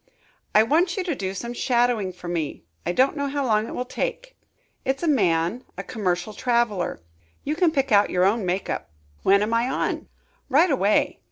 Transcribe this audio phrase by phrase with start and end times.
[0.55, 3.75] "I want you to do some shadowing for me, I don't know how long it
[3.75, 4.35] will take.
[4.83, 7.03] It's a man a commercial traveler.
[7.43, 8.89] You can pick out your own make up."
[9.21, 10.09] "When am I on?"
[10.49, 11.19] "Right away."